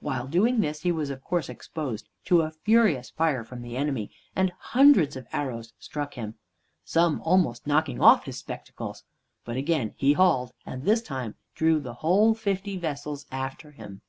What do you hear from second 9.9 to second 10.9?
he hauled, and